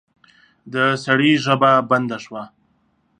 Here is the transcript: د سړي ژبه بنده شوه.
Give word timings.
د 0.73 0.75
سړي 1.05 1.31
ژبه 1.43 1.71
بنده 1.89 2.17
شوه. 2.23 2.43